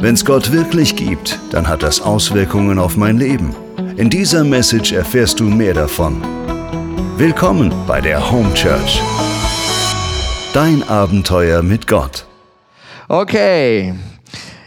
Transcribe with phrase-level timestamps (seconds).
[0.00, 3.54] Wenn es Gott wirklich gibt, dann hat das Auswirkungen auf mein Leben.
[3.98, 6.22] In dieser Message erfährst du mehr davon.
[7.18, 9.02] Willkommen bei der Home Church.
[10.54, 12.24] Dein Abenteuer mit Gott.
[13.08, 13.92] Okay,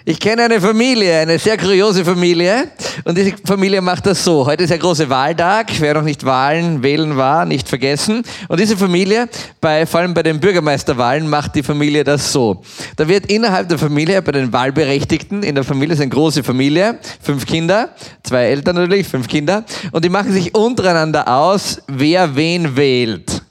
[0.06, 2.70] ich kenne eine Familie, eine sehr kuriose Familie.
[3.06, 4.46] Und diese Familie macht das so.
[4.46, 5.72] Heute ist der große Wahltag.
[5.80, 8.24] Wer noch nicht Wahlen wählen war, nicht vergessen.
[8.50, 9.30] Und diese Familie,
[9.62, 12.62] bei, vor allem bei den Bürgermeisterwahlen, macht die Familie das so.
[12.98, 17.00] Da wird innerhalb der Familie, bei den Wahlberechtigten, in der Familie ist eine große Familie,
[17.22, 17.89] fünf Kinder,
[18.24, 19.64] zwei Eltern natürlich, fünf Kinder.
[19.94, 23.43] Und die machen sich untereinander aus, wer wen wählt.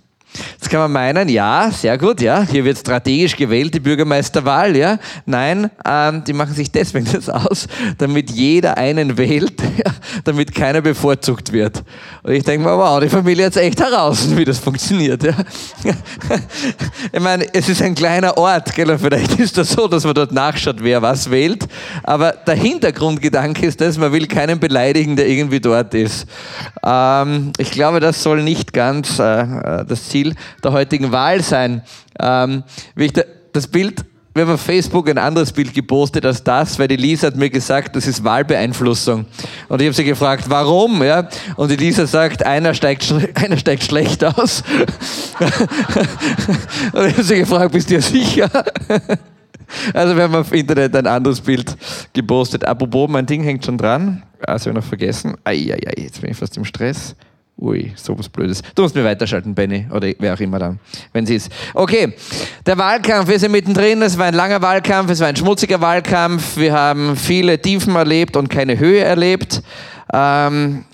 [0.73, 4.99] Kann man meinen, ja, sehr gut, ja, hier wird strategisch gewählt, die Bürgermeisterwahl, ja.
[5.27, 9.61] Nein, ähm, die machen sich deswegen das aus, damit jeder einen wählt,
[10.25, 11.85] damit keiner bevorzugt wird.
[12.23, 15.35] Und ich denke mir, wow, die Familie hat es echt heraus, wie das funktioniert, ja.
[17.13, 20.33] ich meine, es ist ein kleiner Ort, gell, vielleicht ist das so, dass man dort
[20.33, 21.69] nachschaut, wer was wählt,
[22.03, 26.27] aber der Hintergrundgedanke ist das, man will keinen beleidigen, der irgendwie dort ist.
[26.83, 31.83] Ähm, ich glaube, das soll nicht ganz äh, das Ziel Ziel der heutigen Wahl sein.
[32.19, 32.63] Ähm,
[32.97, 36.97] da, das Bild, wir haben auf Facebook ein anderes Bild gepostet als das, weil die
[36.97, 39.27] Lisa hat mir gesagt, das ist Wahlbeeinflussung.
[39.69, 41.03] Und ich habe sie gefragt, warum?
[41.03, 41.29] Ja?
[41.57, 44.65] Und die Lisa sagt, einer steigt, einer steigt schlecht aus.
[46.93, 48.51] Und ich habe sie gefragt, bist du dir sicher?
[49.95, 51.77] Also wir haben auf Internet ein anderes Bild
[52.13, 52.65] gepostet.
[52.65, 54.23] Apropos, mein Ding hängt schon dran.
[54.43, 55.35] Also ich noch vergessen.
[55.45, 57.17] Eieiei, jetzt bin ich fast im Stress.
[57.59, 58.63] Ui, sowas Blödes.
[58.75, 60.81] Du musst mir weiterschalten, Benny, oder wer auch immer dann,
[61.13, 61.51] wenn sie ist.
[61.75, 62.15] Okay,
[62.67, 64.03] der Wahlkampf, wir sind mittendrin.
[64.03, 66.57] Es war ein langer Wahlkampf, es war ein schmutziger Wahlkampf.
[66.57, 69.63] Wir haben viele Tiefen erlebt und keine Höhe erlebt.
[70.13, 70.85] Ähm,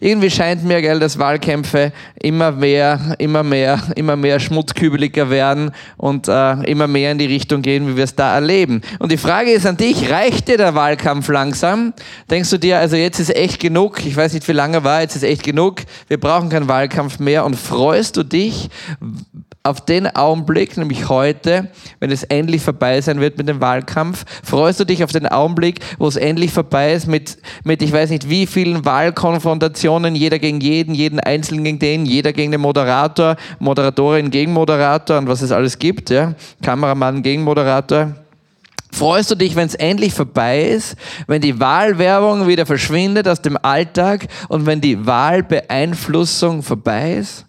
[0.00, 6.28] irgendwie scheint mir, gell, dass Wahlkämpfe immer mehr, immer mehr, immer mehr schmutzkübeliger werden und
[6.28, 8.82] äh, immer mehr in die Richtung gehen, wie wir es da erleben.
[8.98, 11.92] Und die Frage ist an dich, reicht dir der Wahlkampf langsam?
[12.30, 15.16] Denkst du dir, also jetzt ist echt genug, ich weiß nicht, wie lange war, jetzt
[15.16, 18.70] ist echt genug, wir brauchen keinen Wahlkampf mehr und freust du dich
[19.66, 24.78] auf den Augenblick, nämlich heute, wenn es endlich vorbei sein wird mit dem Wahlkampf, freust
[24.78, 28.28] du dich auf den Augenblick, wo es endlich vorbei ist mit, mit ich weiß nicht
[28.28, 34.30] wie vielen Wahlkonfrontationen, jeder gegen jeden, jeden Einzelnen gegen den, jeder gegen den Moderator, Moderatorin
[34.30, 36.34] gegen Moderator und was es alles gibt, ja?
[36.62, 38.12] Kameramann gegen Moderator.
[38.92, 40.94] Freust du dich, wenn es endlich vorbei ist,
[41.26, 47.46] wenn die Wahlwerbung wieder verschwindet aus dem Alltag und wenn die Wahlbeeinflussung vorbei ist?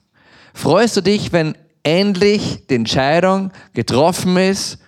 [0.53, 1.55] Freust du dich, wenn
[1.85, 4.79] endlich die Entscheidung getroffen ist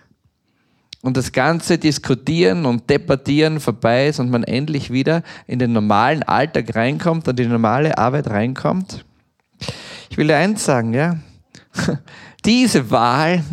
[1.02, 6.24] und das ganze Diskutieren und Debattieren vorbei ist und man endlich wieder in den normalen
[6.24, 9.06] Alltag reinkommt und die normale Arbeit reinkommt.
[10.10, 11.18] Ich will dir eins sagen, ja.
[12.46, 13.44] Diese Wahl,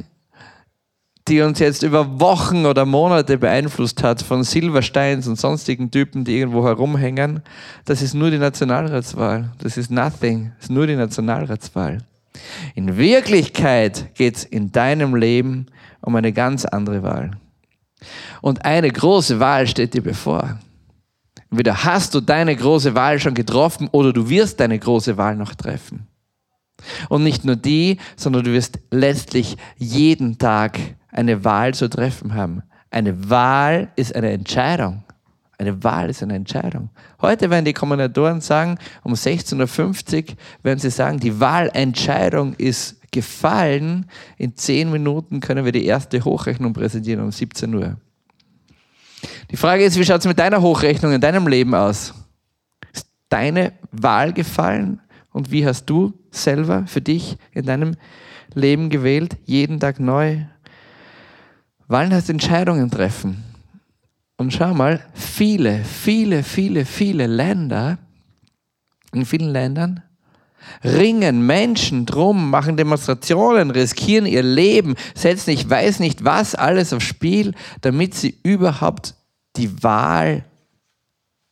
[1.29, 6.39] die uns jetzt über Wochen oder Monate beeinflusst hat von Silversteins und sonstigen Typen, die
[6.39, 7.43] irgendwo herumhängen,
[7.85, 9.51] das ist nur die Nationalratswahl.
[9.59, 10.53] Das ist nothing.
[10.57, 11.99] Das ist nur die Nationalratswahl.
[12.75, 15.67] In Wirklichkeit geht es in deinem Leben
[16.01, 17.33] um eine ganz andere Wahl.
[18.43, 20.59] Und eine große Wahl steht dir bevor.
[21.51, 25.55] Entweder hast du deine große Wahl schon getroffen oder du wirst deine große Wahl noch
[25.55, 26.09] treffen.
[27.09, 30.79] Und nicht nur die, sondern du wirst letztlich jeden Tag
[31.09, 32.63] eine Wahl zu treffen haben.
[32.91, 35.04] Eine Wahl ist eine Entscheidung.
[35.59, 36.91] Eine Wahl ist eine Entscheidung.
[37.21, 44.07] Heute werden die Kombinatoren sagen, um 16.50 Uhr werden sie sagen, die Wahlentscheidung ist gefallen.
[44.37, 47.97] In zehn Minuten können wir die erste Hochrechnung präsentieren um 17 Uhr.
[49.51, 52.15] Die Frage ist, wie schaut es mit deiner Hochrechnung in deinem Leben aus?
[52.93, 55.01] Ist deine Wahl gefallen?
[55.33, 57.97] Und wie hast du selber für dich in deinem
[58.55, 59.37] Leben gewählt?
[59.45, 60.39] Jeden Tag neu.
[61.87, 63.54] Wahlen heißt Entscheidungen treffen.
[64.37, 67.99] Und schau mal, viele, viele, viele, viele Länder,
[69.13, 70.03] in vielen Ländern,
[70.83, 77.05] ringen Menschen drum, machen Demonstrationen, riskieren ihr Leben, setzen ich weiß nicht was alles aufs
[77.05, 79.15] Spiel, damit sie überhaupt
[79.57, 80.45] die Wahl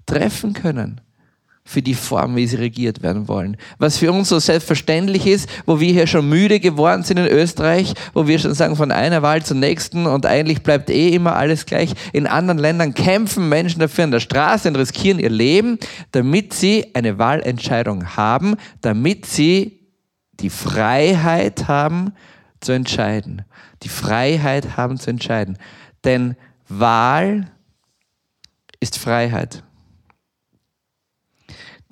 [0.06, 1.00] treffen können
[1.64, 3.56] für die Form, wie sie regiert werden wollen.
[3.78, 7.94] Was für uns so selbstverständlich ist, wo wir hier schon müde geworden sind in Österreich,
[8.14, 11.64] wo wir schon sagen, von einer Wahl zur nächsten und eigentlich bleibt eh immer alles
[11.64, 11.94] gleich.
[12.12, 15.78] In anderen Ländern kämpfen Menschen dafür an der Straße und riskieren ihr Leben,
[16.10, 19.78] damit sie eine Wahlentscheidung haben, damit sie
[20.40, 22.12] die Freiheit haben
[22.60, 23.42] zu entscheiden.
[23.84, 25.58] Die Freiheit haben zu entscheiden.
[26.04, 26.36] Denn
[26.68, 27.52] Wahl
[28.80, 29.62] ist Freiheit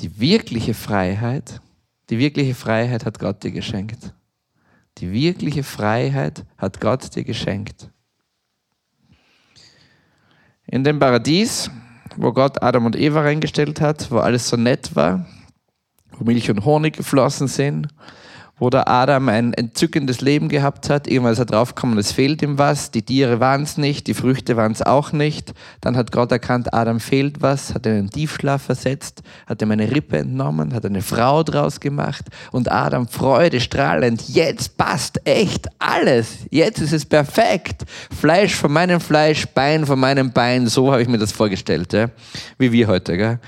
[0.00, 1.60] die wirkliche Freiheit,
[2.08, 4.14] die wirkliche Freiheit hat Gott dir geschenkt.
[4.98, 7.90] Die wirkliche Freiheit hat Gott dir geschenkt.
[10.70, 11.70] in dem Paradies,
[12.16, 15.26] wo Gott Adam und Eva reingestellt hat, wo alles so nett war,
[16.12, 17.88] wo Milch und Honig geflossen sind,
[18.60, 21.08] wo der Adam ein entzückendes Leben gehabt hat.
[21.08, 22.90] Irgendwann ist er draufgekommen, es fehlt ihm was.
[22.90, 25.52] Die Tiere waren es nicht, die Früchte waren es auch nicht.
[25.80, 29.70] Dann hat Gott erkannt, Adam fehlt was, hat ihn in einen Tiefschlaf versetzt, hat ihm
[29.70, 36.40] eine Rippe entnommen, hat eine Frau draus gemacht und Adam freudestrahlend, jetzt passt echt alles.
[36.50, 37.84] Jetzt ist es perfekt.
[38.14, 42.10] Fleisch von meinem Fleisch, Bein von meinem Bein, so habe ich mir das vorgestellt, ja?
[42.58, 43.16] wie wir heute.
[43.16, 43.38] Gell?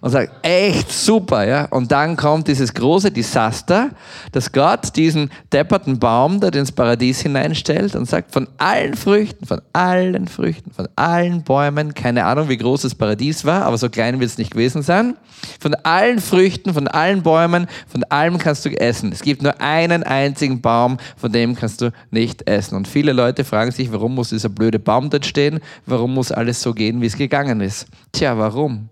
[0.00, 1.66] Und sagt, echt super, ja.
[1.66, 3.90] Und dann kommt dieses große Desaster,
[4.32, 9.60] dass Gott diesen depperten Baum dort ins Paradies hineinstellt und sagt, von allen Früchten, von
[9.72, 14.20] allen Früchten, von allen Bäumen, keine Ahnung, wie groß das Paradies war, aber so klein
[14.20, 15.16] wird es nicht gewesen sein,
[15.58, 19.12] von allen Früchten, von allen Bäumen, von allem kannst du essen.
[19.12, 22.76] Es gibt nur einen einzigen Baum, von dem kannst du nicht essen.
[22.76, 25.60] Und viele Leute fragen sich, warum muss dieser blöde Baum dort stehen?
[25.86, 27.86] Warum muss alles so gehen, wie es gegangen ist?
[28.12, 28.88] Tja, warum?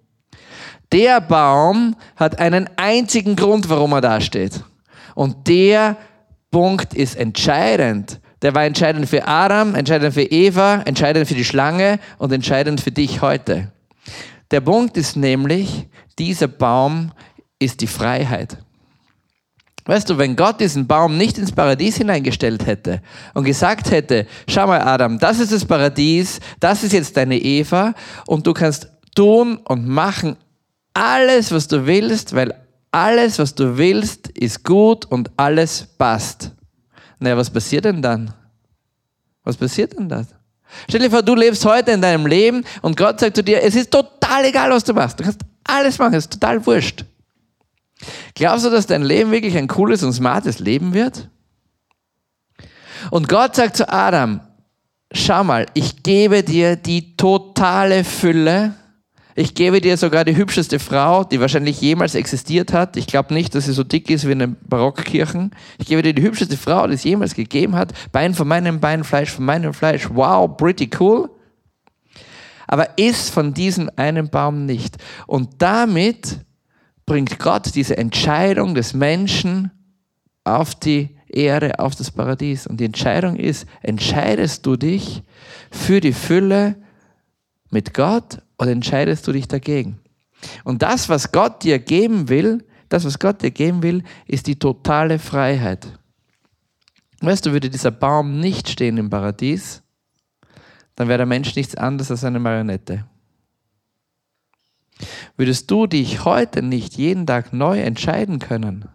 [0.93, 4.65] Der Baum hat einen einzigen Grund, warum er da steht.
[5.15, 5.97] Und der
[6.51, 8.21] Punkt ist entscheidend.
[8.41, 12.93] Der war entscheidend für Adam, entscheidend für Eva, entscheidend für die Schlange und entscheidend für
[12.93, 13.73] dich heute.
[14.51, 15.89] Der Punkt ist nämlich,
[16.19, 17.13] dieser Baum
[17.59, 18.57] ist die Freiheit.
[19.85, 23.01] Weißt du, wenn Gott diesen Baum nicht ins Paradies hineingestellt hätte
[23.35, 27.95] und gesagt hätte, schau mal Adam, das ist das Paradies, das ist jetzt deine Eva
[28.27, 30.37] und du kannst tun und machen
[30.99, 32.53] alles, was du willst, weil
[32.91, 36.51] alles, was du willst, ist gut und alles passt.
[37.21, 38.35] Naja, was passiert denn dann?
[39.45, 40.27] Was passiert denn dann?
[40.89, 43.77] Stell dir vor, du lebst heute in deinem Leben und Gott sagt zu dir, es
[43.77, 45.19] ist total egal, was du machst.
[45.21, 47.05] Du kannst alles machen, es ist total wurscht.
[48.35, 51.29] Glaubst du, dass dein Leben wirklich ein cooles und smartes Leben wird?
[53.11, 54.41] Und Gott sagt zu Adam,
[55.13, 58.75] schau mal, ich gebe dir die totale Fülle
[59.39, 62.97] ich gebe dir sogar die hübscheste Frau, die wahrscheinlich jemals existiert hat.
[62.97, 65.53] Ich glaube nicht, dass sie so dick ist wie in den Barockkirchen.
[65.79, 67.93] Ich gebe dir die hübscheste Frau, die es jemals gegeben hat.
[68.11, 70.09] Bein von meinem Bein, Fleisch von meinem Fleisch.
[70.13, 71.31] Wow, pretty cool.
[72.67, 74.97] Aber isst von diesem einen Baum nicht.
[75.29, 76.41] Und damit
[77.07, 79.71] bringt Gott diese Entscheidung des Menschen
[80.43, 82.67] auf die Erde, auf das Paradies.
[82.67, 85.23] Und die Entscheidung ist, entscheidest du dich
[85.71, 86.75] für die Fülle
[87.71, 90.01] mit Gott oder entscheidest du dich dagegen?
[90.65, 94.59] Und das, was Gott dir geben will, das, was Gott dir geben will, ist die
[94.59, 95.99] totale Freiheit.
[97.21, 99.83] Weißt du, würde dieser Baum nicht stehen im Paradies,
[100.95, 103.05] dann wäre der Mensch nichts anderes als eine Marionette.
[105.37, 108.87] Würdest du dich heute nicht jeden Tag neu entscheiden können,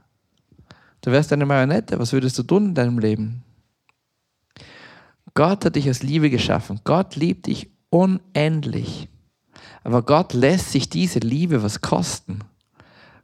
[1.01, 3.43] du wärst eine Marionette, was würdest du tun in deinem Leben?
[5.33, 6.81] Gott hat dich aus Liebe geschaffen.
[6.83, 9.07] Gott liebt dich unendlich.
[9.83, 12.39] Aber Gott lässt sich diese Liebe was kosten.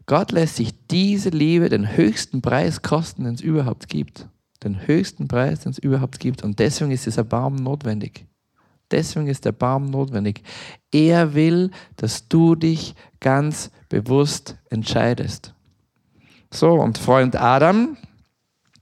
[0.05, 4.27] Gott lässt sich diese Liebe den höchsten Preis kosten, den es überhaupt gibt.
[4.63, 6.43] Den höchsten Preis, den es überhaupt gibt.
[6.43, 8.25] Und deswegen ist dieser Baum notwendig.
[8.91, 10.43] Deswegen ist der Baum notwendig.
[10.91, 15.53] Er will, dass du dich ganz bewusst entscheidest.
[16.51, 17.97] So, und Freund Adam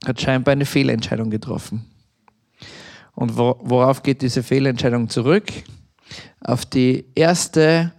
[0.06, 1.84] hat scheinbar eine Fehlentscheidung getroffen.
[3.14, 5.44] Und worauf geht diese Fehlentscheidung zurück?
[6.40, 7.92] Auf die erste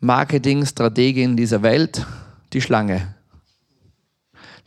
[0.00, 2.06] Marketingstrategin dieser Welt,
[2.52, 3.14] die Schlange.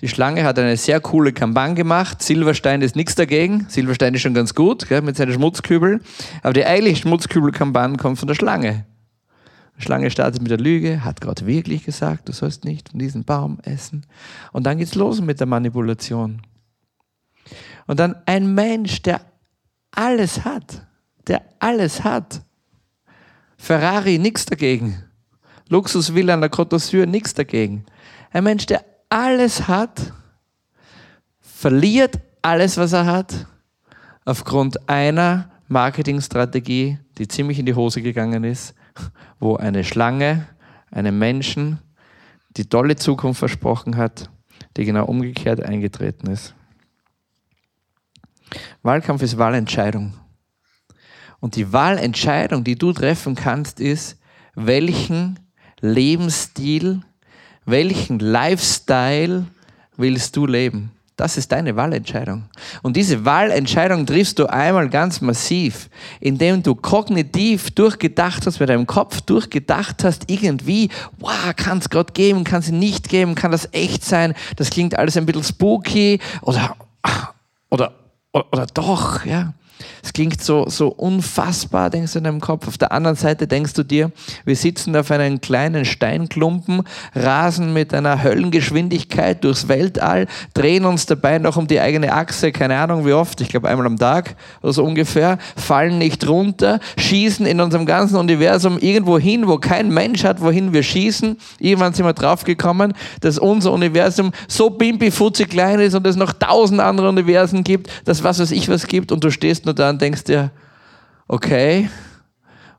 [0.01, 2.23] Die Schlange hat eine sehr coole Kampagne gemacht.
[2.23, 3.67] Silberstein ist nichts dagegen.
[3.69, 6.01] Silberstein ist schon ganz gut gell, mit seinen Schmutzkübeln.
[6.41, 8.85] Aber die eigentliche Schmutzkübelkampagne kommt von der Schlange.
[9.77, 13.23] Die Schlange startet mit der Lüge, hat Gott wirklich gesagt, du sollst nicht von diesem
[13.23, 14.05] Baum essen.
[14.51, 16.41] Und dann geht's los mit der Manipulation.
[17.87, 19.21] Und dann ein Mensch, der
[19.91, 20.85] alles hat,
[21.27, 22.41] der alles hat,
[23.61, 25.03] Ferrari, nichts dagegen.
[25.69, 27.85] Luxusvilla an der Côte d'Azur, nichts dagegen.
[28.31, 30.11] Ein Mensch, der alles hat,
[31.39, 33.45] verliert alles, was er hat,
[34.25, 38.73] aufgrund einer Marketingstrategie, die ziemlich in die Hose gegangen ist,
[39.39, 40.47] wo eine Schlange
[40.89, 41.79] einem Menschen
[42.57, 44.31] die tolle Zukunft versprochen hat,
[44.75, 46.55] die genau umgekehrt eingetreten ist.
[48.81, 50.15] Wahlkampf ist Wahlentscheidung.
[51.41, 54.17] Und die Wahlentscheidung, die du treffen kannst, ist,
[54.55, 55.39] welchen
[55.81, 57.01] Lebensstil,
[57.65, 59.47] welchen Lifestyle
[59.97, 60.91] willst du leben?
[61.17, 62.45] Das ist deine Wahlentscheidung.
[62.81, 68.87] Und diese Wahlentscheidung triffst du einmal ganz massiv, indem du kognitiv durchgedacht hast, mit deinem
[68.87, 73.69] Kopf durchgedacht hast, irgendwie, wow, kann es Gott geben, kann es nicht geben, kann das
[73.71, 76.75] echt sein, das klingt alles ein bisschen spooky oder,
[77.69, 77.93] oder,
[78.31, 79.53] oder, oder doch, ja.
[80.03, 82.67] Es klingt so, so unfassbar, denkst du in deinem Kopf.
[82.67, 84.11] Auf der anderen Seite denkst du dir,
[84.45, 86.83] wir sitzen auf einem kleinen Steinklumpen,
[87.15, 92.77] rasen mit einer Höllengeschwindigkeit durchs Weltall, drehen uns dabei noch um die eigene Achse, keine
[92.77, 97.45] Ahnung wie oft, ich glaube einmal am Tag oder so ungefähr, fallen nicht runter, schießen
[97.45, 101.37] in unserem ganzen Universum irgendwo hin, wo kein Mensch hat, wohin wir schießen.
[101.59, 106.79] Irgendwann sind wir draufgekommen, dass unser Universum so bimpi-futzi klein ist und es noch tausend
[106.79, 110.01] andere Universen gibt, dass was weiß ich was gibt und du stehst nur da und
[110.01, 110.51] denkst dir,
[111.27, 111.89] okay,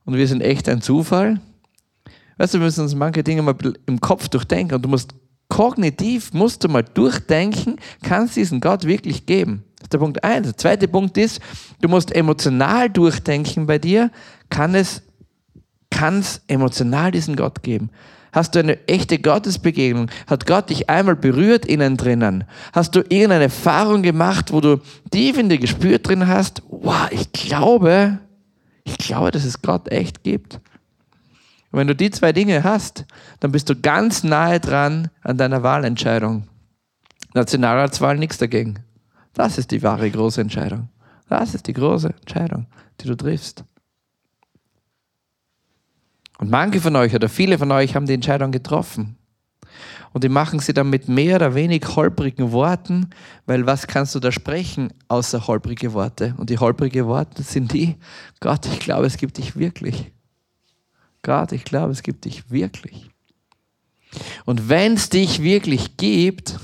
[0.04, 1.40] und wir sind echt ein Zufall.
[2.38, 3.54] Weißt du, wir müssen uns manche Dinge mal
[3.86, 5.14] im Kopf durchdenken und du musst
[5.48, 9.64] kognitiv, musst du mal durchdenken, kannst diesen Gott wirklich geben?
[9.76, 10.46] Das ist der Punkt eins.
[10.46, 11.40] Der zweite Punkt ist,
[11.80, 14.10] du musst emotional durchdenken bei dir,
[14.48, 15.02] kann es,
[15.90, 17.90] kann es emotional diesen Gott geben?
[18.32, 20.10] Hast du eine echte Gottesbegegnung?
[20.26, 22.44] Hat Gott dich einmal berührt innen drinnen?
[22.72, 27.30] Hast du irgendeine Erfahrung gemacht, wo du tief in dir gespürt drin hast, wow, ich
[27.32, 28.18] glaube,
[28.84, 30.54] ich glaube, dass es Gott echt gibt.
[31.70, 33.04] Und wenn du die zwei Dinge hast,
[33.40, 36.48] dann bist du ganz nahe dran an deiner Wahlentscheidung.
[37.34, 38.78] Nationalratswahl nichts dagegen.
[39.34, 40.88] Das ist die wahre große Entscheidung.
[41.28, 42.66] Das ist die große Entscheidung,
[43.00, 43.64] die du triffst.
[46.42, 49.14] Und manche von euch oder viele von euch haben die Entscheidung getroffen.
[50.12, 53.10] Und die machen sie dann mit mehr oder weniger holprigen Worten,
[53.46, 56.34] weil was kannst du da sprechen außer holprige Worte?
[56.38, 57.94] Und die holprige Worte sind die,
[58.40, 60.10] Gott, ich glaube, es gibt dich wirklich.
[61.22, 63.08] Gott, ich glaube, es gibt dich wirklich.
[64.44, 66.58] Und wenn es dich wirklich gibt,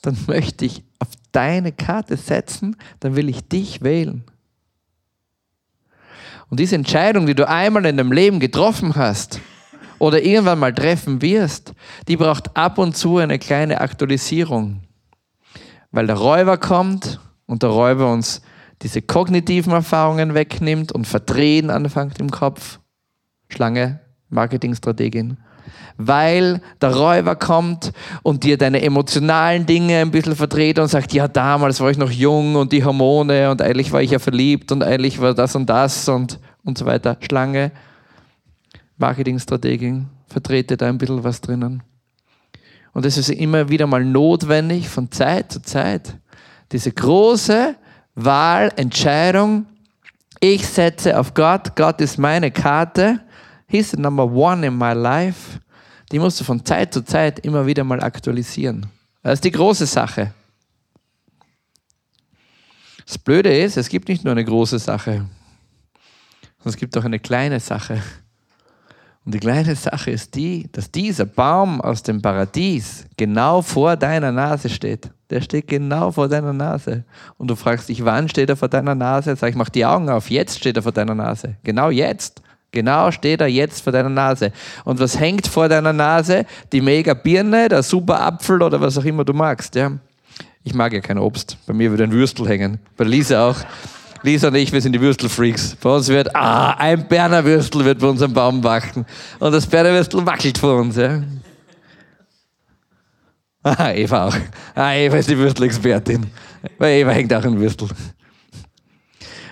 [0.00, 4.22] dann möchte ich auf deine Karte setzen, dann will ich dich wählen.
[6.50, 9.40] Und diese Entscheidung, die du einmal in deinem Leben getroffen hast
[9.98, 11.74] oder irgendwann mal treffen wirst,
[12.06, 14.82] die braucht ab und zu eine kleine Aktualisierung.
[15.90, 18.42] Weil der Räuber kommt und der Räuber uns
[18.82, 22.78] diese kognitiven Erfahrungen wegnimmt und verdrehen anfängt im Kopf.
[23.48, 25.38] Schlange, Marketingstrategin
[25.96, 31.28] weil der Räuber kommt und dir deine emotionalen Dinge ein bisschen verdreht und sagt, ja,
[31.28, 34.82] damals war ich noch jung und die Hormone und eigentlich war ich ja verliebt und
[34.82, 37.16] eigentlich war das und das und, und so weiter.
[37.20, 37.72] Schlange,
[38.96, 41.82] Marketingstrategin, verdreht dir da ein bisschen was drinnen.
[42.92, 46.16] Und es ist immer wieder mal notwendig, von Zeit zu Zeit,
[46.72, 47.76] diese große
[48.14, 49.66] Wahlentscheidung,
[50.40, 53.20] ich setze auf Gott, Gott ist meine Karte,
[53.68, 55.60] He's the number one in my life
[56.10, 58.86] die musst du von Zeit zu Zeit immer wieder mal aktualisieren.
[59.22, 60.32] Das ist die große Sache.
[63.06, 65.26] Das Blöde ist, es gibt nicht nur eine große Sache,
[66.58, 68.02] sondern es gibt auch eine kleine Sache.
[69.24, 74.32] Und die kleine Sache ist die, dass dieser Baum aus dem Paradies genau vor deiner
[74.32, 75.10] Nase steht.
[75.28, 77.04] Der steht genau vor deiner Nase.
[77.36, 79.36] Und du fragst dich, wann steht er vor deiner Nase?
[79.36, 80.30] Sag ich, mach die Augen auf.
[80.30, 81.56] Jetzt steht er vor deiner Nase.
[81.62, 82.40] Genau jetzt.
[82.70, 84.52] Genau steht er jetzt vor deiner Nase.
[84.84, 86.44] Und was hängt vor deiner Nase?
[86.72, 89.74] Die mega Birne, der super Apfel oder was auch immer du magst.
[89.74, 89.92] Ja?
[90.64, 91.56] Ich mag ja kein Obst.
[91.66, 92.78] Bei mir würde ein Würstel hängen.
[92.96, 93.56] Bei Lisa auch.
[94.22, 95.76] Lisa und ich, wir sind die Würstelfreaks.
[95.76, 99.06] Bei uns wird, ah, ein Berner Würstel wird bei uns am Baum wachsen.
[99.38, 100.96] Und das Berner Würstel wackelt vor uns.
[100.96, 101.22] Ja?
[103.62, 104.36] Ah, Eva auch.
[104.74, 106.26] Ah, Eva ist die Würstelexpertin.
[106.78, 107.88] Bei Eva hängt auch ein Würstel.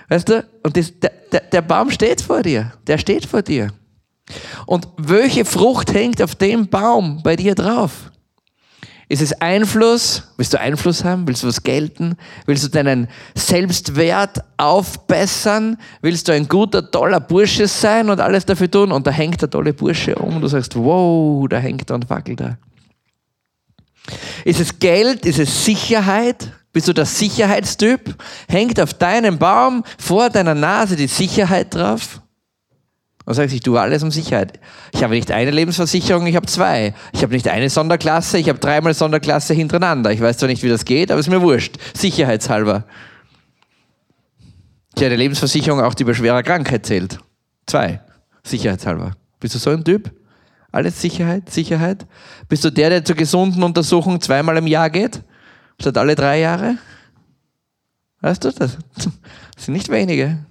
[0.09, 0.45] Weißt du?
[0.63, 2.73] Und das, der, der, der Baum steht vor dir.
[2.87, 3.71] Der steht vor dir.
[4.65, 8.11] Und welche Frucht hängt auf dem Baum bei dir drauf?
[9.09, 10.23] Ist es Einfluss?
[10.35, 11.25] Willst du Einfluss haben?
[11.27, 12.17] Willst du was gelten?
[12.45, 15.77] Willst du deinen Selbstwert aufbessern?
[16.01, 18.91] Willst du ein guter, toller Bursche sein und alles dafür tun?
[18.91, 22.09] Und da hängt der tolle Bursche um und du sagst, wow, da hängt er und
[22.09, 22.57] wackelt er.
[24.43, 25.25] Ist es Geld?
[25.25, 26.51] Ist es Sicherheit?
[26.73, 28.15] Bist du der Sicherheitstyp?
[28.47, 32.21] Hängt auf deinem Baum vor deiner Nase die Sicherheit drauf?
[33.25, 34.59] Und sagst, ich tue alles um Sicherheit.
[34.93, 36.93] Ich habe nicht eine Lebensversicherung, ich habe zwei.
[37.11, 40.11] Ich habe nicht eine Sonderklasse, ich habe dreimal Sonderklasse hintereinander.
[40.13, 41.75] Ich weiß zwar nicht, wie das geht, aber ist mir wurscht.
[41.93, 42.85] Sicherheitshalber.
[44.95, 47.19] Ich habe eine Lebensversicherung auch, die bei schwerer Krankheit zählt.
[47.65, 48.01] Zwei.
[48.43, 49.11] Sicherheitshalber.
[49.39, 50.11] Bist du so ein Typ?
[50.71, 52.05] Alles Sicherheit, Sicherheit?
[52.47, 55.21] Bist du der, der zur gesunden Untersuchung zweimal im Jahr geht?
[55.79, 56.77] Statt alle drei Jahre?
[58.21, 58.77] Weißt du, das
[59.57, 60.45] sind nicht wenige.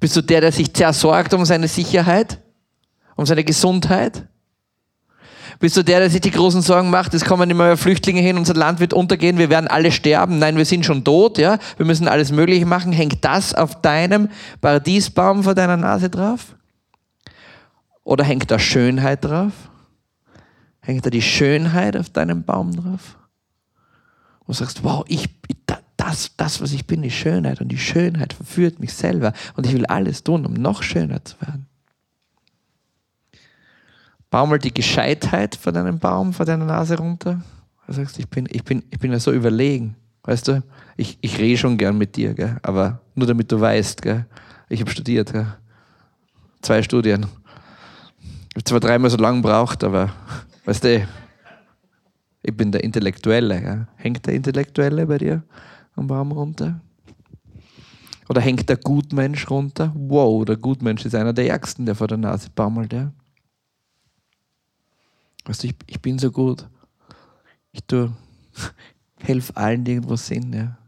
[0.00, 2.40] Bist du der, der sich sehr sorgt um seine Sicherheit,
[3.16, 4.26] um seine Gesundheit?
[5.58, 8.36] Bist du der, der sich die großen Sorgen macht, es kommen immer mehr Flüchtlinge hin,
[8.36, 11.86] unser Land wird untergehen, wir werden alle sterben, nein, wir sind schon tot, ja, wir
[11.86, 12.92] müssen alles Mögliche machen.
[12.92, 14.28] Hängt das auf deinem
[14.60, 16.56] Paradiesbaum vor deiner Nase drauf?
[18.02, 19.52] Oder hängt da Schönheit drauf?
[20.80, 23.16] Hängt da die Schönheit auf deinem Baum drauf?
[24.46, 25.28] Und sagst, wow, ich,
[25.96, 29.72] das, das, was ich bin, ist Schönheit und die Schönheit verführt mich selber und ich
[29.72, 31.66] will alles tun, um noch schöner zu werden.
[34.30, 37.42] Bau mal die Gescheitheit von deinem Baum, vor deiner Nase runter.
[37.86, 39.94] Du sagst, ich bin, ich bin, ich bin ja so überlegen.
[40.24, 40.62] Weißt du,
[40.96, 42.56] ich, ich rede schon gern mit dir, gell?
[42.62, 44.26] aber nur damit du weißt, gell?
[44.68, 45.32] ich habe studiert.
[45.32, 45.46] Gell?
[46.62, 47.26] Zwei Studien.
[48.50, 50.12] Ich habe zwar dreimal so lange gebraucht, aber
[50.64, 51.06] weißt du,
[52.42, 53.60] ich bin der Intellektuelle.
[53.60, 53.86] Gell?
[53.96, 55.42] Hängt der Intellektuelle bei dir
[55.94, 56.80] am Baum runter?
[58.28, 59.92] Oder hängt der Gutmensch runter?
[59.94, 62.92] Wow, der Gutmensch ist einer der Ärgsten, der vor der Nase baumelt.
[62.92, 63.12] Ja?
[65.44, 66.66] Weißt du, ich, ich bin so gut.
[67.72, 68.12] Ich tue
[69.20, 70.54] helf allen, die irgendwo sind.
[70.54, 70.78] Ja.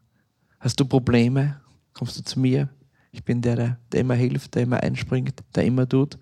[0.58, 1.60] Hast du Probleme?
[1.92, 2.68] Kommst du zu mir?
[3.10, 6.18] Ich bin der, der, der immer hilft, der immer einspringt, der immer tut.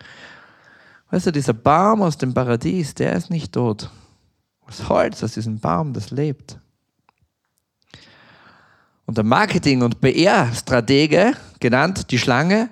[1.11, 3.91] Weißt du, dieser Baum aus dem Paradies, der ist nicht tot.
[4.77, 6.59] Das Holz aus diesem Baum, das lebt.
[9.05, 12.71] Und der Marketing- und PR-Stratege, genannt die Schlange,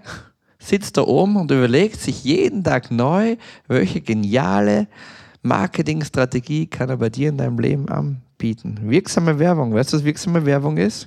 [0.59, 3.37] sitzt da oben und überlegt sich jeden Tag neu,
[3.69, 4.87] welche geniale
[5.43, 8.79] Marketingstrategie kann er bei dir in deinem Leben anbieten.
[8.85, 9.75] Wirksame Werbung.
[9.75, 11.07] Weißt du, was wirksame Werbung ist?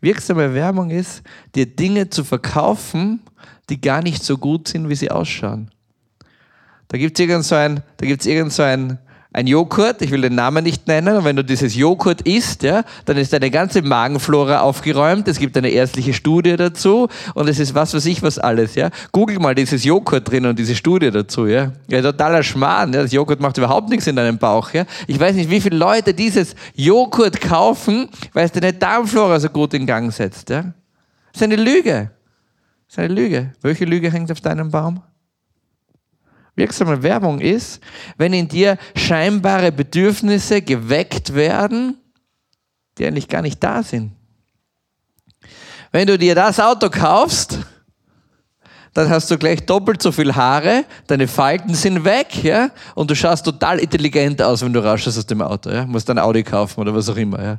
[0.00, 1.22] Wirksame Werbung ist,
[1.54, 3.20] dir Dinge zu verkaufen,
[3.70, 5.70] die gar nicht so gut sind, wie sie ausschauen.
[6.88, 8.98] Da gibt es irgend so ein, da gibt's irgend so ein
[9.32, 12.84] ein Joghurt, ich will den Namen nicht nennen, und wenn du dieses Joghurt isst, ja,
[13.04, 17.74] dann ist deine ganze Magenflora aufgeräumt, es gibt eine ärztliche Studie dazu und es ist
[17.74, 18.90] was weiß ich was alles, ja.
[19.10, 21.72] Google mal dieses Joghurt drin und diese Studie dazu, ja.
[21.88, 23.02] Ja, totaler Schmarrn, ja.
[23.02, 24.84] Das Joghurt macht überhaupt nichts in deinem Bauch, ja.
[25.06, 29.74] Ich weiß nicht, wie viele Leute dieses Joghurt kaufen, weil es deine Darmflora so gut
[29.74, 30.62] in Gang setzt, ja.
[31.32, 32.10] Das ist eine Lüge.
[32.86, 33.52] Das ist eine Lüge.
[33.62, 35.00] Welche Lüge hängt auf deinem Baum?
[36.54, 37.80] Wirksame Werbung ist,
[38.16, 41.96] wenn in dir scheinbare Bedürfnisse geweckt werden,
[42.98, 44.12] die eigentlich gar nicht da sind.
[45.92, 47.58] Wenn du dir das Auto kaufst,
[48.94, 53.14] dann hast du gleich doppelt so viel Haare, deine Falten sind weg, ja, und du
[53.14, 56.80] schaust total intelligent aus, wenn du rauschst aus dem Auto, ja, musst ein Audi kaufen
[56.80, 57.58] oder was auch immer, ja.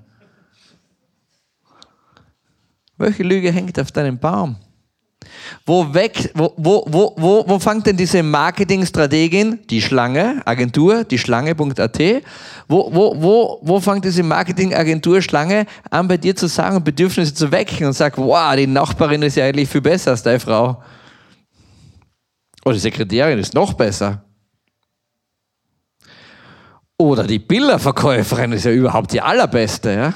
[2.98, 4.56] Welche Lüge hängt auf deinem Baum?
[5.66, 11.18] Wo, weg, wo, wo, wo, wo, wo fängt denn diese Marketingstrategin, die Schlange, Agentur, die
[11.18, 12.00] Schlange.at,
[12.68, 17.34] wo, wo, wo, wo fängt diese Marketingagentur Schlange an, bei dir zu sagen und Bedürfnisse
[17.34, 20.84] zu wecken und sagt, wow, die Nachbarin ist ja eigentlich viel besser als deine Frau.
[22.66, 24.24] Oder die Sekretärin ist noch besser.
[26.98, 29.92] Oder die Bilderverkäuferin ist ja überhaupt die allerbeste.
[29.92, 30.14] Ja?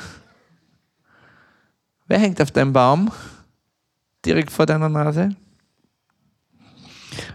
[2.07, 3.11] Wer hängt auf deinem Baum?
[4.27, 5.29] Direkt vor deiner Nase.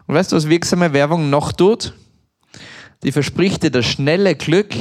[0.06, 1.94] Und weißt du, was wirksame Werbung noch tut?
[3.02, 4.74] Die verspricht dir das schnelle Glück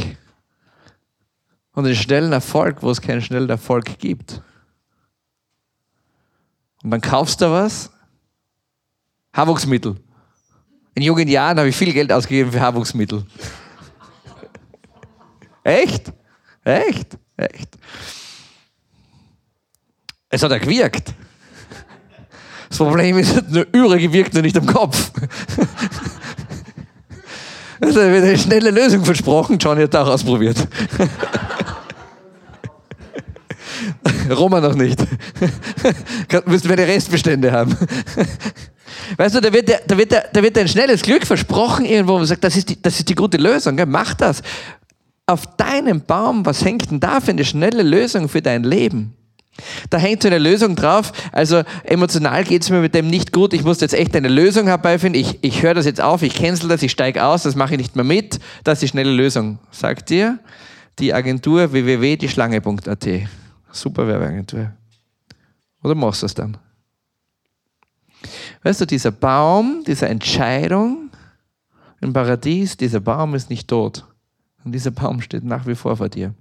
[1.74, 4.41] und den schnellen Erfolg, wo es keinen schnellen Erfolg gibt.
[6.84, 7.91] Und dann kaufst du was?
[9.34, 9.95] Haarwuchsmittel.
[10.93, 13.26] In jungen Jahren habe ich viel Geld ausgegeben für Haarwuchsmittel.
[15.63, 16.12] Echt?
[16.63, 17.17] Echt?
[17.38, 17.78] Echt?
[20.30, 21.13] Es hat ja gewirkt.
[22.71, 25.12] Das Problem ist, eine Üre wirkt nicht am Kopf.
[27.81, 29.57] Also wird eine schnelle Lösung versprochen.
[29.57, 30.55] Johnny hat auch ausprobiert.
[34.29, 34.99] Roma noch nicht.
[36.45, 37.75] Müssten wir die Restbestände haben.
[39.17, 42.45] Weißt du, da wird, da, wird, da wird ein schnelles Glück versprochen irgendwo und sagt,
[42.45, 43.75] das ist die, das ist die gute Lösung.
[43.75, 43.86] Gell?
[43.86, 44.41] Mach das.
[45.25, 49.13] Auf deinem Baum, was hängt denn da für eine schnelle Lösung für dein Leben?
[49.89, 51.11] Da hängt so eine Lösung drauf.
[51.31, 53.53] Also emotional geht es mir mit dem nicht gut.
[53.53, 55.19] Ich muss jetzt echt eine Lösung herbeifinden.
[55.19, 57.77] Ich, ich höre das jetzt auf, ich cancel das, ich steige aus, das mache ich
[57.77, 58.39] nicht mehr mit.
[58.63, 59.59] Das ist die schnelle Lösung.
[59.71, 60.39] Sagt dir
[60.99, 63.07] die Agentur www.dieschlange.at.
[63.71, 64.71] Super Werbeagentur.
[65.83, 66.57] Oder machst du es dann?
[68.63, 71.09] Weißt du, dieser Baum, diese Entscheidung
[72.01, 74.05] im Paradies, dieser Baum ist nicht tot.
[74.63, 76.33] Und dieser Baum steht nach wie vor vor dir.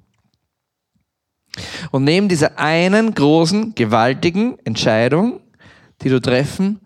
[1.91, 5.41] Und neben dieser einen großen, gewaltigen Entscheidung,
[6.03, 6.81] die du treffen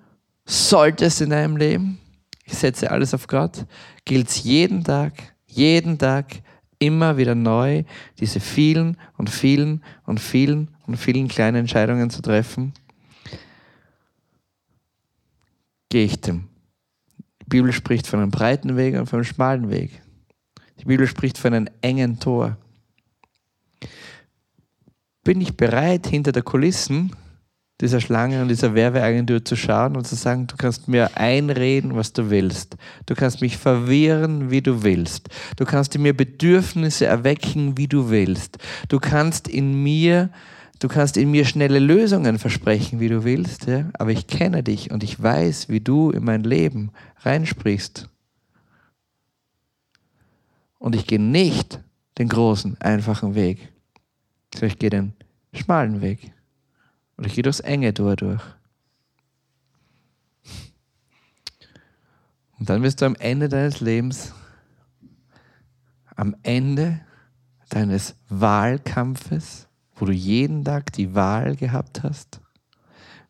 [0.47, 1.99] solltest in deinem Leben,
[2.45, 3.67] ich setze alles auf Gott,
[4.05, 5.13] gilt es jeden Tag,
[5.47, 6.43] jeden Tag
[6.79, 7.85] immer wieder neu,
[8.19, 12.73] diese vielen und vielen und vielen und vielen kleinen Entscheidungen zu treffen.
[15.89, 16.49] Gehe ich dem?
[17.43, 20.03] Die Bibel spricht von einem breiten Weg und von einem schmalen Weg.
[20.81, 22.59] Die Bibel spricht von einem engen Tor
[25.25, 27.13] bin ich bereit, hinter der Kulissen
[27.81, 32.13] dieser Schlange und dieser Werbeagentur zu schauen und zu sagen, du kannst mir einreden, was
[32.13, 32.77] du willst.
[33.07, 35.29] Du kannst mich verwirren, wie du willst.
[35.57, 38.59] Du kannst in mir Bedürfnisse erwecken, wie du willst.
[38.89, 40.31] Du kannst in mir
[40.81, 43.91] du kannst in mir schnelle Lösungen versprechen, wie du willst, ja?
[43.95, 46.91] aber ich kenne dich und ich weiß, wie du in mein Leben
[47.23, 48.09] reinsprichst.
[50.79, 51.81] Und ich gehe nicht
[52.19, 53.73] den großen, einfachen Weg,
[54.55, 55.13] sondern ich gehe den
[55.53, 56.33] schmalen Weg.
[57.17, 58.43] Und ich gehe durchs enge Tor durch.
[62.59, 64.33] Und dann wirst du am Ende deines Lebens,
[66.17, 67.01] am Ende
[67.69, 72.41] deines Wahlkampfes, wo du jeden Tag die Wahl gehabt hast,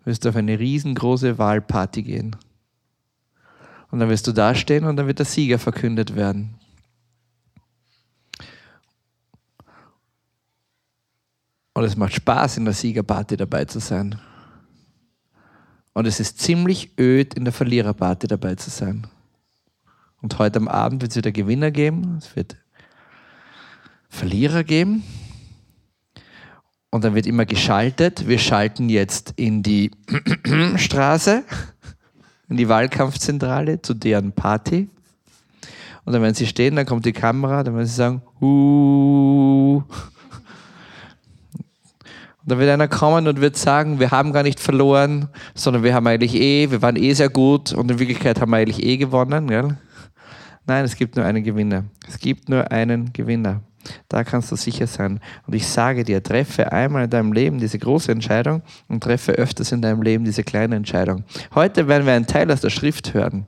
[0.05, 2.37] wirst du auf eine riesengroße Wahlparty gehen.
[3.91, 6.59] Und dann wirst du da stehen und dann wird der Sieger verkündet werden.
[11.75, 14.21] Und es macht Spaß, in der Siegerparty dabei zu sein.
[15.93, 19.07] Und es ist ziemlich öd, in der Verliererparty dabei zu sein.
[20.23, 22.57] Und heute am Abend wird es wieder Gewinner geben, es wird
[24.09, 25.03] Verlierer geben.
[26.91, 28.29] Und dann wird immer geschaltet.
[28.29, 29.91] Wir schalten jetzt in die
[30.77, 31.43] Straße,
[32.49, 34.89] in die Wahlkampfzentrale, zu deren Party.
[36.05, 39.83] Und dann, wenn sie stehen, dann kommt die Kamera, dann werden sie sagen, Huuuh.
[42.47, 46.07] Dann wird einer kommen und wird sagen, wir haben gar nicht verloren, sondern wir haben
[46.07, 49.49] eigentlich eh, wir waren eh sehr gut und in Wirklichkeit haben wir eigentlich eh gewonnen.
[49.49, 49.77] Gell?
[50.67, 51.85] Nein, es gibt nur einen Gewinner.
[52.07, 53.63] Es gibt nur einen Gewinner.
[54.09, 55.21] Da kannst du sicher sein.
[55.47, 59.73] Und ich sage dir, treffe einmal in deinem Leben diese große Entscheidung und treffe öfters
[59.73, 61.25] in deinem Leben diese kleine Entscheidung.
[61.55, 63.47] Heute werden wir einen Teil aus der Schrift hören.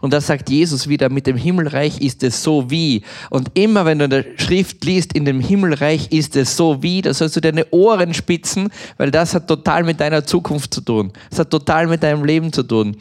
[0.00, 3.02] Und da sagt Jesus wieder, mit dem Himmelreich ist es so wie.
[3.28, 7.02] Und immer wenn du in der Schrift liest, in dem Himmelreich ist es so wie,
[7.02, 11.12] da sollst du deine Ohren spitzen, weil das hat total mit deiner Zukunft zu tun.
[11.28, 12.96] Das hat total mit deinem Leben zu tun.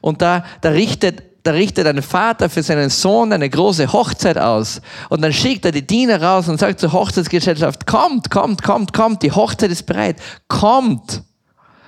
[0.00, 4.82] Und da, da richtet da richtet ein Vater für seinen Sohn eine große Hochzeit aus.
[5.08, 9.22] Und dann schickt er die Diener raus und sagt zur Hochzeitsgesellschaft, kommt, kommt, kommt, kommt,
[9.22, 10.16] die Hochzeit ist bereit,
[10.48, 11.22] kommt.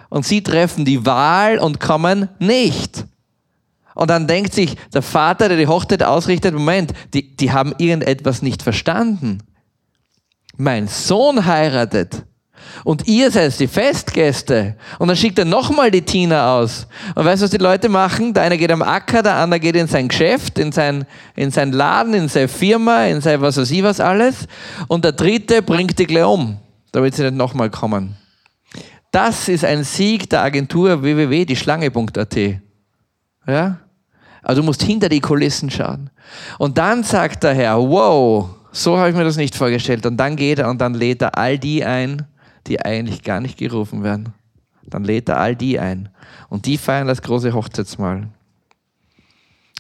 [0.09, 3.05] Und sie treffen die Wahl und kommen nicht.
[3.95, 8.43] Und dann denkt sich der Vater, der die Hochzeit ausrichtet, Moment, die, die haben irgendetwas
[8.43, 9.43] nicht verstanden.
[10.57, 12.25] Mein Sohn heiratet.
[12.85, 14.77] Und ihr seid die Festgäste.
[14.99, 16.87] Und dann schickt er nochmal die Tina aus.
[17.15, 18.35] Und weißt du, was die Leute machen?
[18.35, 21.05] Der eine geht am Acker, der andere geht in sein Geschäft, in sein,
[21.37, 24.47] in sein Laden, in seine Firma, in sein was weiß ich was alles.
[24.89, 26.59] Und der dritte bringt die gleich um,
[26.93, 28.17] damit sie nicht nochmal kommen.
[29.11, 32.37] Das ist ein Sieg der Agentur www.dieschlange.at.
[33.47, 33.79] Ja?
[34.43, 36.11] Also du musst hinter die Kulissen schauen.
[36.59, 40.05] Und dann sagt der Herr, wow, so habe ich mir das nicht vorgestellt.
[40.07, 42.27] Und dann geht er und dann lädt er all die ein,
[42.67, 44.35] die eigentlich gar nicht gerufen werden.
[44.85, 46.09] Dann lädt er all die ein.
[46.49, 48.29] Und die feiern das große Hochzeitsmahl.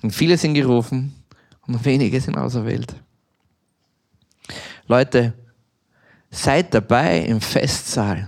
[0.03, 1.15] Und viele sind gerufen
[1.67, 2.95] und wenige sind auserwählt.
[4.87, 5.33] Leute,
[6.31, 8.27] seid dabei im Festsaal.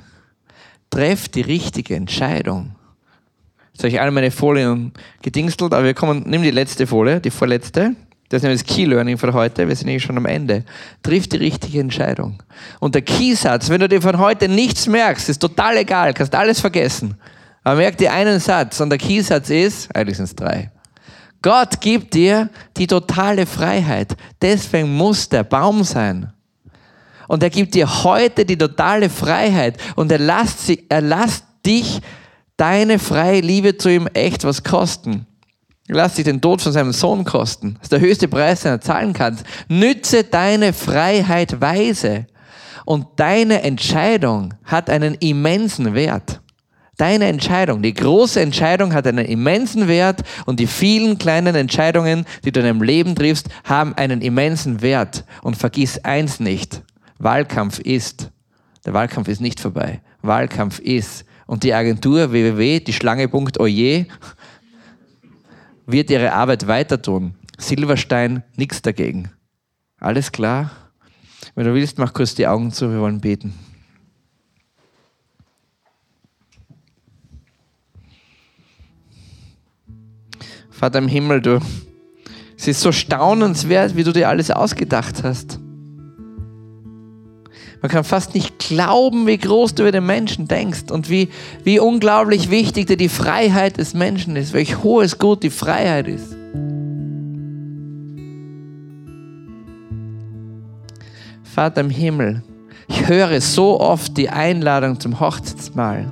[0.90, 2.77] Trefft die richtige Entscheidung.
[3.74, 7.30] Jetzt habe ich alle meine Folien gedingstelt, aber wir kommen, nimm die letzte Folie, die
[7.30, 7.96] vorletzte.
[8.28, 9.66] Das ist nämlich das Key Learning für heute.
[9.66, 10.64] Wir sind nämlich schon am Ende.
[11.02, 12.40] Triff die richtige Entscheidung.
[12.78, 16.60] Und der Keysatz, wenn du dir von heute nichts merkst, ist total egal, kannst alles
[16.60, 17.16] vergessen.
[17.64, 20.70] Aber merk dir einen Satz und der Keysatz ist, eigentlich sind es drei.
[21.42, 24.16] Gott gibt dir die totale Freiheit.
[24.40, 26.32] Deswegen muss der Baum sein.
[27.26, 32.00] Und er gibt dir heute die totale Freiheit und er lässt, sie, er lässt dich
[32.57, 35.27] deine freie Liebe zu ihm echt was kosten.
[35.88, 37.75] Lass dich den Tod von seinem Sohn kosten.
[37.75, 39.45] Das ist der höchste Preis, den er zahlen kannst.
[39.69, 42.27] Nütze deine Freiheit weise.
[42.87, 46.40] Und deine Entscheidung hat einen immensen Wert.
[46.97, 52.53] Deine Entscheidung, die große Entscheidung hat einen immensen Wert und die vielen kleinen Entscheidungen, die
[52.53, 55.25] du in deinem Leben triffst, haben einen immensen Wert.
[55.43, 56.83] Und vergiss eins nicht.
[57.19, 58.31] Wahlkampf ist.
[58.87, 60.03] Der Wahlkampf ist nicht vorbei.
[60.23, 64.07] Wahlkampf ist und die Agentur www, die Schlange.oje,
[65.87, 67.35] wird ihre Arbeit weiter tun.
[67.59, 69.30] Silberstein, nichts dagegen.
[69.98, 70.70] Alles klar?
[71.54, 73.54] Wenn du willst, mach kurz die Augen zu, wir wollen beten.
[80.70, 81.61] Vater im Himmel, du,
[82.57, 85.61] es ist so staunenswert, wie du dir alles ausgedacht hast.
[87.85, 91.29] Man kann fast nicht glauben, wie groß du über den Menschen denkst und wie,
[91.64, 96.35] wie unglaublich wichtig dir die Freiheit des Menschen ist, welch hohes Gut die Freiheit ist.
[101.42, 102.42] Vater im Himmel,
[102.88, 106.11] ich höre so oft die Einladung zum Hochzeitsmahl.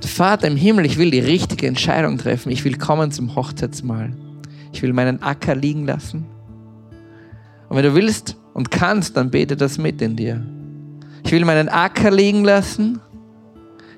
[0.00, 2.50] Vater im Himmel, ich will die richtige Entscheidung treffen.
[2.50, 4.16] Ich will kommen zum Hochzeitsmahl.
[4.72, 6.24] Ich will meinen Acker liegen lassen.
[7.68, 10.40] Und wenn du willst, und kannst, dann bete das mit in dir.
[11.22, 13.00] Ich will meinen Acker liegen lassen.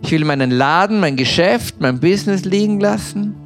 [0.03, 3.37] Ich will meinen Laden, mein Geschäft, mein Business liegen lassen.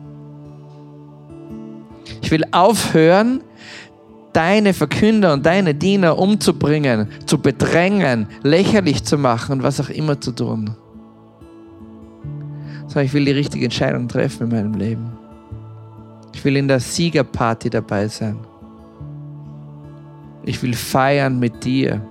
[2.22, 3.42] Ich will aufhören,
[4.32, 10.18] deine Verkünder und deine Diener umzubringen, zu bedrängen, lächerlich zu machen und was auch immer
[10.18, 10.74] zu tun.
[12.86, 15.12] Sondern ich will die richtige Entscheidung treffen in meinem Leben.
[16.32, 18.38] Ich will in der Siegerparty dabei sein.
[20.44, 22.04] Ich will feiern mit dir.